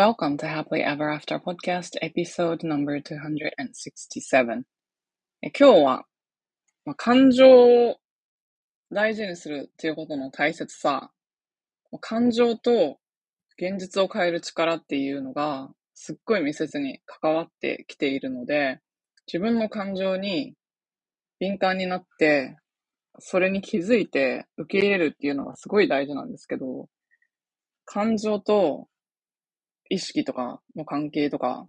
[0.00, 4.62] Welcome to Happily Ever After Podcast Episode Number 267
[5.42, 6.06] え今日は、
[6.86, 7.96] まあ、感情を
[8.90, 11.10] 大事にするっていうことの大切さ、
[12.00, 12.96] 感情と
[13.58, 18.80] 現実を変える力っていうのがすっごい密接に関わってきているので、
[19.30, 20.54] 自分の感情に
[21.40, 22.56] 敏感になって、
[23.18, 26.88] それに気づいて受け入れるっていうのがすごい大事なんですけど、
[27.84, 28.86] 感情と
[29.90, 31.68] 意識とかの関係とか、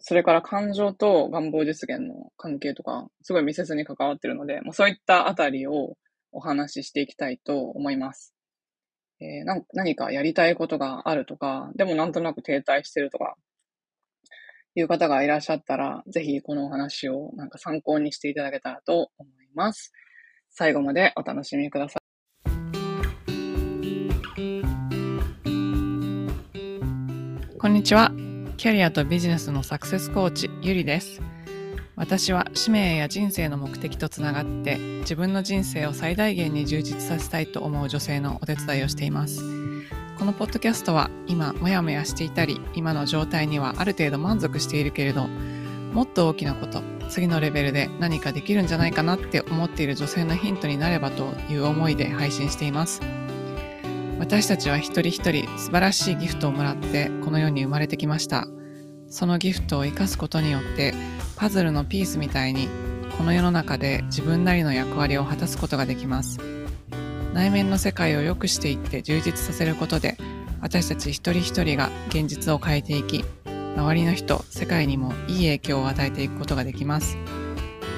[0.00, 5.96] それから感情と願望実現の関係とか、すごい密接に関わってるので、まあ、そういったあたりを
[6.32, 8.34] お話ししていきたいと思います。
[9.20, 13.36] えー、な何かやりたいことがあるとか、でもなんとなく停滞してるとか、
[14.74, 19.92] いう方がいらっしゃったら、ぜひこのお話をなんか参考にしていただけたらと思います。
[20.50, 22.03] 最後までお楽しみください。
[27.64, 28.12] こんにちは。
[28.58, 31.22] キャリアとビジネスのサクセスコーチ、ゆりです。
[31.96, 39.40] 私は使命や人生の目的とつながって自分の人生を最大限に充実させたいと思う女性のお手伝いをしています。
[40.18, 45.26] このポッドキャストは今もやもやしていたり今の状態にはある程度満足しているけれど
[45.94, 53.00] もっと大きなこと次のレベルで何かできるんじゃないかなって思っている女性のヒントになればという思いで配信しています
[54.18, 58.46] 私たちは一人一人素晴らしいギフトをもらってこの世に生まれてきました。
[59.08, 60.94] そのギフトを生かすことによって
[61.36, 62.68] パズルのピースみたいに
[63.16, 66.38] この世の中で自分なりの役割を果たすことができます。
[67.32, 70.16] 内面の世界を良くしていって充実させることで
[70.60, 73.24] 私たち一人一人が現実を変えていき
[73.76, 77.18] 周りの人世界にもいい影響を与えていくことができます。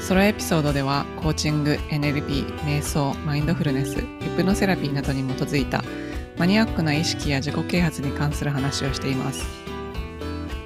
[0.01, 4.05] ソロエピソードではコーチング NLP 瞑想マインドフルネスヒ
[4.37, 5.83] プノセラピーなどに基づいた
[6.39, 9.47] マニアックな意識や自己啓発に関する話をしています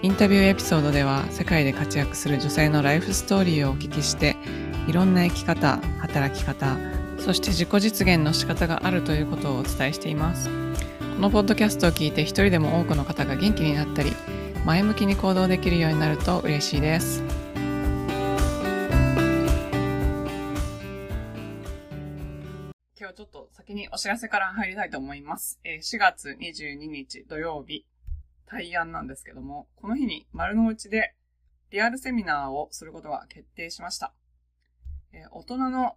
[0.02, 4.36] インタビューエピソードでは世界で活躍する女性のライフストーリーをお聞きして
[4.88, 6.76] いろんな生き方働き方
[7.20, 10.48] そして自己実現の仕方があるということをお伝えしています。
[10.48, 14.16] このポッドキャストを聞いて一人でも多くの方が元気になったり、
[14.64, 17.22] 前向きに行動できるようになると嬉しいです。
[23.70, 25.76] 先にお知らせから入りたいと思いますえ。
[25.76, 27.86] 4月22日土曜日、
[28.44, 31.14] 対案なんですけども、この日に丸の内で
[31.70, 34.12] リアルセミナーをすることが決定しました。
[35.12, 35.94] え大人の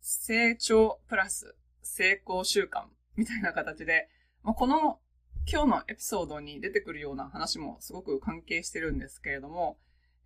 [0.00, 2.84] 成長プラス成功習慣
[3.16, 4.08] みたいな形で、
[4.42, 4.98] まあ、この
[5.46, 9.76] 今日のエピソードに出てくるような話もすごく関係してるんですけれども、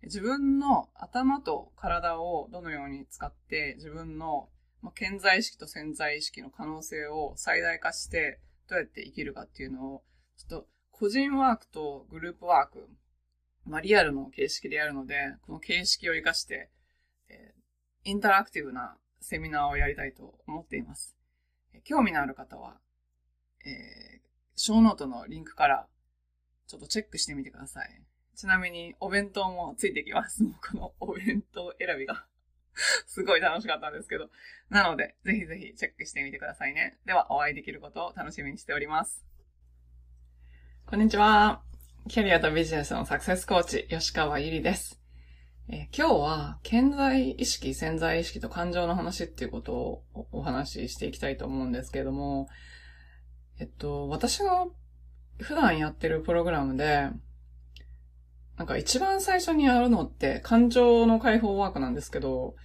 [0.03, 4.47] 自分の頭と体をどのように使って自分の
[4.91, 10.03] 潜在意識と潜在意識の可能性を最大化してどうやって生きるかっていうのを、
[10.37, 12.89] ちょっと個人ワークとグループワーク、
[13.65, 15.15] まあ、リアルの形式でやるので、
[15.45, 16.69] この形式を活かして、
[17.29, 21.15] えー、インタラクティブなセミナーをやりたいと思っています。
[21.83, 22.77] 興味のある方は、
[23.65, 24.21] えー、
[24.55, 25.87] ショーノートのリンクから
[26.67, 28.01] ちょっとチェックしてみてください。
[28.35, 30.43] ちなみにお弁当もついてきます。
[30.43, 32.25] もうこのお弁当選びが
[33.07, 34.29] すごい楽しかったんですけど。
[34.69, 36.97] なので、ぜひぜひチェックしてみてくださいね。
[37.05, 39.25] では、お会いできることを楽しみにしております。
[40.85, 41.63] こんにちは。
[42.07, 45.01] キャリアとビジネスのサクセスコーチ、吉川ゆりです。
[45.69, 52.47] え、今日は、潜在意識、潜在意識と感情の話っていうことをお話ししていきたいと思うんですけども、
[53.59, 54.67] えっと、私が
[55.39, 57.09] 普段やってるプログラムで、
[58.57, 62.55] なんか一番最初にやるのって感情の解放ワークなんですけど、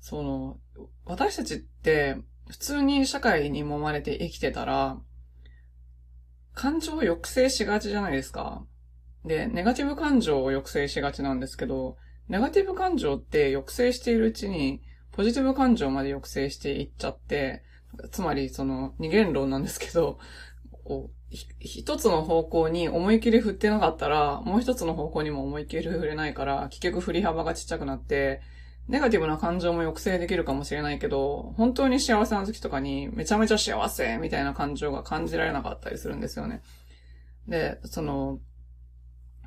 [0.00, 0.58] その、
[1.04, 2.16] 私たちって
[2.48, 4.98] 普通に社会に揉まれて生きてたら、
[6.54, 8.64] 感情を抑制しがちじゃないですか。
[9.24, 11.96] で、ネガティブ感情を抑制しがちなんですけど、
[12.28, 17.62] ネガティブ感情って抑制しているうちに、ポジティブ感情まで抑制していっちゃって、
[18.10, 20.18] つまりその二元論なんですけど、
[20.84, 28.40] こう、一つの方向に思い切り振ってなかったら、もう一つの方向にも思い切り振れないから、結局振り幅がちっちゃくなって、
[28.86, 36.62] ネガティブな感情も抑制できるかもしれないけど、本当に幸せな時とかにめちゃめちゃ幸せみたいな感情が感じられなかったりするんですよね。
[37.48, 38.40] で、その、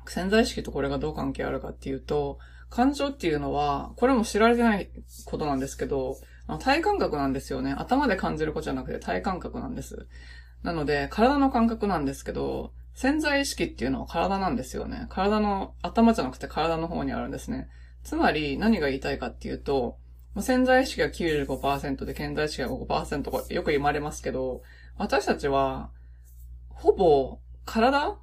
[0.06, 2.38] 潜在意識とこれがどう関係あるかっていうと、
[2.68, 4.90] 感情っていうのは、これも知られてない
[5.24, 6.16] ことなんですけど、
[6.58, 7.74] 体感覚なんですよね。
[7.76, 10.08] 頭で感じることじゃなくて体感覚なんです。
[10.62, 15.06] なので、体の感覚なんですけど、潜在意識っていうのは体なんですよね。
[15.08, 17.68] 体の、頭じゃなくて体の方にあるんですね。
[18.02, 19.98] つまり、何が言いたいかっていうと、
[20.40, 24.62] 潜在意識が95%で潜在意識が5%とよく言われますけど、
[24.96, 25.90] 私たちは、
[26.70, 28.16] ほぼ体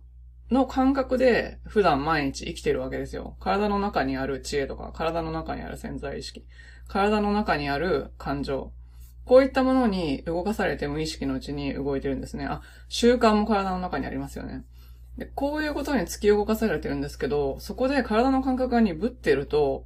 [0.51, 3.35] の感覚で普段毎日生きてるわけですよ。
[3.39, 6.45] 体の中にある知恵とか、体の中にある潜在意識、
[6.87, 8.71] 体の中にある感情。
[9.25, 12.45] こういったものに動かされて無意識のうちに動いてるんですね。
[12.45, 14.63] あ、習慣も体の中にありますよね。
[15.17, 19.85] で、こういうことに突き動かされてるんですけど、そこで体の感覚が鈍ってると、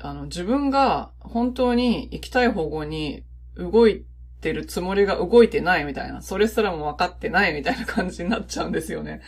[0.00, 3.24] あの、自分が本当に行きたい方向に
[3.56, 4.04] 動い
[4.40, 9.22] てるつもりが動いてないみたいな、それすらも分かってないみたいな感じになっちゃうんですよね。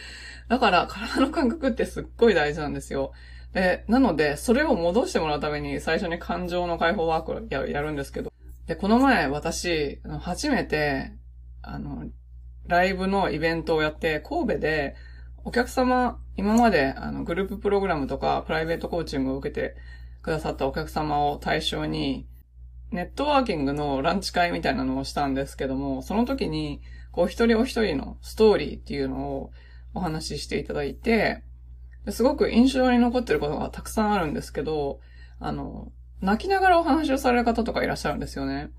[0.49, 3.13] だから体の感覚ってすっごい大事なんですよ。
[3.53, 8.33] で、なので、それを戻してもらうために最初に感情の解放ワークをややるんですけど、
[8.71, 11.11] で、この前私、初めて、
[11.61, 12.05] あの、
[12.69, 14.95] ライブのイベントをやって、神戸で、
[15.43, 19.75] お客様、今まであのグループプログラムとかプライベートコーチングを受けて
[20.23, 22.29] くださったお客様を対象に、
[22.93, 26.81] ネットワーキングのランチ会みたいなのをしたんですけども、その時に、
[27.11, 29.51] こう一人お一人のストーリーっていうのを
[29.95, 31.43] お話ししていただいて、
[32.11, 35.01] すごく印象に残ってることがたくさんあるんですけど、
[35.41, 35.91] あの、
[36.21, 38.71] 泣きながらお話をされる方とかいらっしゃるんですよね。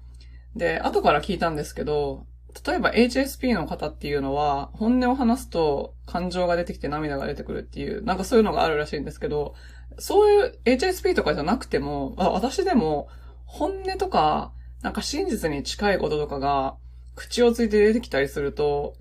[0.56, 2.26] で、後から聞いたんですけど、
[2.66, 9.56] 例えば HSP の方っていうのは、本音を話すと感情が出てきて涙が出てくるっていう、なんかそういうのがあるらしいんですけど、
[9.98, 13.08] そういう HSP とかじゃなくても、あ私でも
[13.46, 14.52] 本音とか、
[14.82, 16.76] なんか真実に近いこととかが、
[17.16, 18.96] 口をついて出てきたりすると、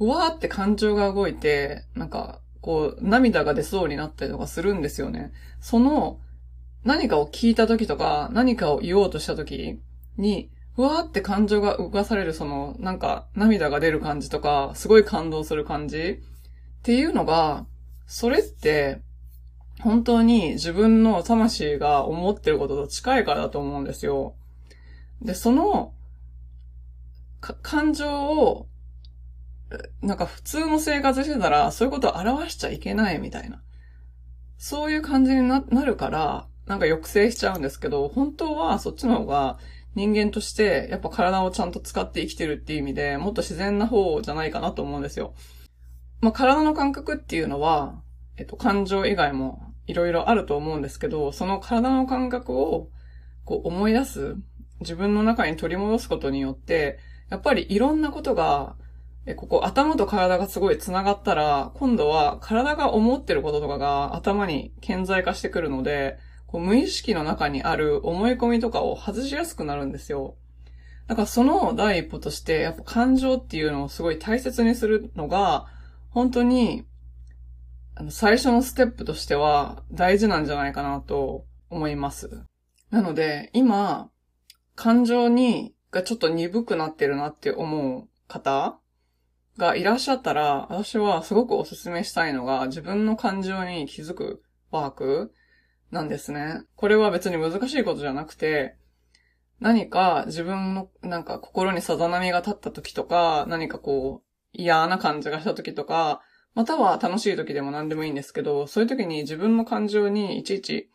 [0.00, 5.32] うわーって感情が動いて、なんか、こう、涙が出そうになったりとかするんですよね。
[5.60, 6.20] その、
[6.84, 9.80] 何かを聞いた時とか、何かを言おうとした時
[10.16, 17.66] に、ふわーって感情が動かされるその、なんか涙が出る感じとか、すごい感動する感じっていうのが、
[18.06, 19.02] それって、
[19.80, 24.34] 本当に自分の魂が思ってることと近いからだと思うんですよ。
[25.20, 25.92] で、その、
[27.40, 28.68] 感情を、
[30.00, 33.62] なんか普通の生活してたら、そういうことを表しちゃいけないみたいな。
[34.56, 39.58] そういう感じになるから、なんか抑制しちゃうんですけど、本当はそっちの方が
[39.94, 45.34] 人間として、やっぱ体をちゃんと使って生きてるっていう意味で、もっと自然な方じゃないかなと思うんですよ。
[46.20, 48.02] まあ、体の感覚っていうのは、
[48.36, 52.90] えっと、感情以外もいろいろあると思うんですけど、その体の感覚を、
[53.44, 54.36] こう思い出す、
[54.80, 56.98] 自分の中に取り戻すことによって、
[57.30, 58.76] やっぱりいろんなことが、
[59.24, 66.18] え、ここ頭と体がすごい繋がったら、今度は体が思ってることとかが頭に顕在化してくるので、
[66.48, 70.36] こう無意識の中にある思い込みとかを外しやすくなるんですよ。
[71.06, 75.66] だからその第一歩として、やっぱ感情っていうのをすごい大切にするのが、
[76.10, 76.86] 本当に、
[77.94, 82.44] あの、最初のステップとしては大事なんじゃないかなと思います。
[82.90, 84.10] なので、今、
[84.74, 88.78] 感情に、がちょっと鈍くなってるなって思う方
[89.56, 95.32] がいらっしゃったら、私はすごくお勧めしたいのが、自分の感情に気づくワーク
[95.90, 96.62] なんですね。
[96.76, 98.76] これは別に難しいことじゃなくて、
[99.60, 106.20] 何か自分のなんか心にさざ波が立った時とか、何かこう嫌な感じがした時とか、
[106.54, 110.90] または楽しい時でも何でもいいんですけど、そういう時に自分の感情にいちいち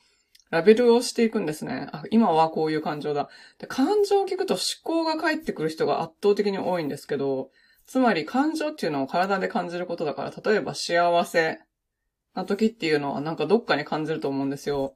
[0.49, 1.87] ラベルをしていくんですね。
[1.91, 3.27] あ、今はこういう感情だ。
[3.57, 7.49] で、感情を聞くと思考が返ってくる人が圧倒的に多いんですけど、
[7.87, 11.59] つまり感情っていうのを体で感じることだから、例えば幸せ
[12.33, 14.95] な時っていうのはなんかどっかに感じると思うんですよ。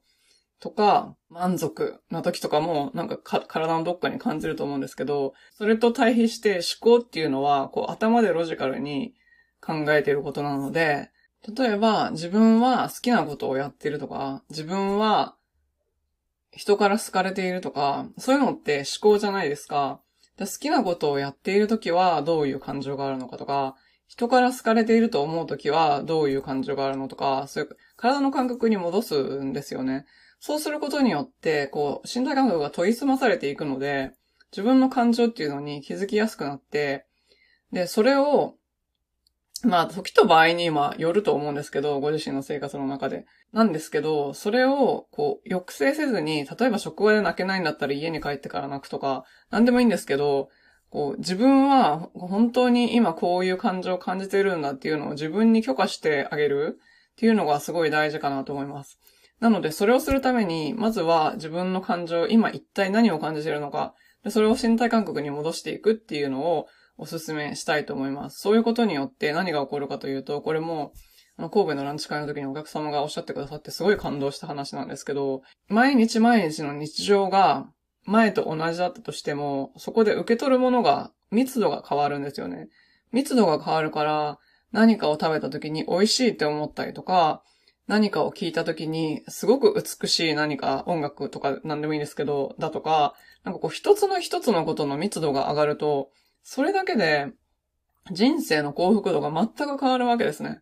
[0.60, 9.14] とか、満足な時とかもなんか体のどっかに感じると思うんですけど、それと対比して思考っていうのはこう頭でロジカルに
[9.60, 11.10] 考えていることなので、
[11.56, 15.36] 例えば自分は好きなことをやってるとか、自分は
[16.50, 20.00] 人から好かれているとか、そういうのって思考じゃないですか。
[20.38, 23.76] 好きなことをやっているときはどういう感情があるのかとか、
[24.08, 30.06] 人から好かれていると思うときはどういう感情があるのとか、そういう体の感覚に戻すんですよね。
[30.40, 34.12] そうすることによって、こう、身体感覚が研ぎ澄まされていくので、
[34.50, 37.06] 自分の感情っていうのに気づきやすくなって、
[37.72, 38.54] で、それを、
[39.64, 43.26] まあ、時と場合に今よると思うんですけど、ご自身の生活の中で。
[43.52, 50.48] なんですけど、それを、こう、抑制せずに、例えば職場で泣けないんだったら家に帰ってから泣くとか、なんでもいいんですけど、
[50.90, 56.78] こう、自分は本当に今こういう感情を感じてるんだっていうのを自分に許可してあげる
[57.12, 58.98] っていうのがすごい大事かなと思います。
[59.40, 63.94] なので、それをするために、まずは自分の感情、今一体何を感じているのか、
[64.28, 66.66] それを身体感覚に戻していくっていうのを
[66.96, 68.40] お勧めしたいと思います。
[68.40, 70.92] そういうことによって何が起こるかというと、これも、
[71.36, 77.70] あの、神戸のランチ会の時にお客様がおっしゃってくださってすごい感動した話なんですけど、毎日毎日の日常が
[78.04, 82.68] 前と同じだったとしても、そこで受け取るものが、密度が変わるんですよね。
[83.12, 84.38] 密度が変わるから、
[84.72, 87.42] 何かを食べた時に美味しいって思ったりとか、
[87.86, 93.14] 何かを聞いた時に、すごく美しい何か音楽とか何でもいいんですけど、だとか、
[93.44, 96.10] なんかこう一つの一つのことの密度が上がると、
[96.42, 97.32] それだけで
[98.10, 100.60] 人生の幸福度が全く変わるわけですね。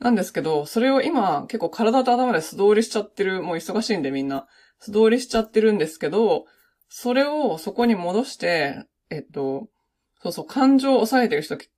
[0.00, 4.46] なんですけど、それを今結構体と頭で素通りしちゃってる、もう忙しいんでみんな、
[4.78, 6.46] 素通りしちゃってるんですけど、
[6.88, 9.68] それをそこに戻して、えっと、
[10.22, 11.70] そうそう、感情を抑えてる人結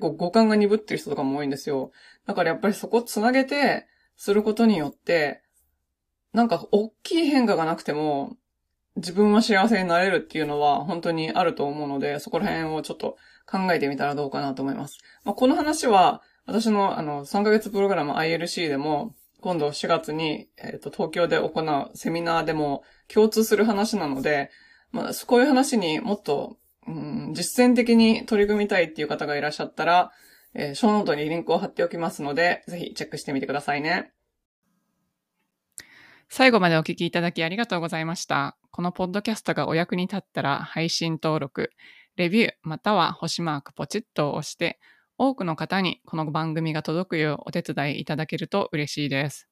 [0.00, 1.92] 構五感が鈍ってる人とかも多いんですよ。
[2.26, 5.42] だからやっぱりそこをつなげて、することによって、
[6.32, 8.36] なんか大きい変化がなくても、
[8.96, 13.16] 自分は幸せになれるっていうのは本当にあると思うので、そこら辺をちょっと
[13.46, 14.98] 考えてみたらどうかなと思います。
[15.24, 22.82] まあ、この話は、私のあの、3ヶ月プログラム ILC でも、今度4月に、えっ、ー、と、東京で行うセミナーでも
[23.12, 24.50] 共通する話なので、
[24.90, 30.12] まあ、こういう話にもっと、うん、実践的に取り組みたいっていう方がいらっしゃったら、
[30.54, 34.12] えー、ショーノートにリンクを貼っておきますので、ぜひチェックしてみてくださいね。
[36.30, 38.56] 最後までお聞きいただきありがとうございました。
[38.70, 41.70] このポッドキャストがお役に立ったら配信登録、
[42.16, 44.80] レビュー、または星マークポチッと押して、
[45.16, 49.48] 多くの方にこの番組が届くようお手伝いいただけると嬉しいです。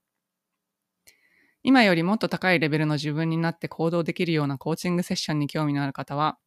[1.62, 6.38] 今よりもっと高いレベルの自分になって行動できるようなコーチングセッションに興味のある方は、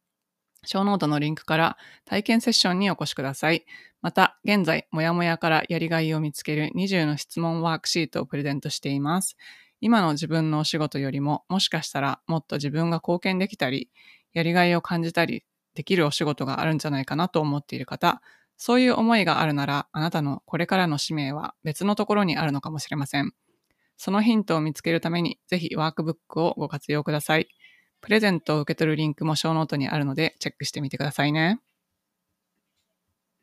[0.66, 3.64] ショーノートのリンクから体験セッションにお越しください。
[4.02, 9.36] また、現在、もやもやからやりがいを見つける20の質問ワークシートをプレゼントしています。
[9.80, 13.90] 今の自分のお仕事よりも、もしかしたらもっと自分が貢献できたり、
[14.34, 15.44] やりがいを感じたり
[15.74, 18.20] できるお仕事があるんじゃないかなと思っている方、
[18.56, 23.32] そういう思いがあるなら、あなたのこれからの使命は別のところにあるのかもしれません。
[23.96, 27.48] そのヒントを見つけるために、ぜひワークブックをご活用ください。
[28.00, 31.60] プレゼントを受け取るリンクもショーノートにあるので、チェックしてみてくださいね。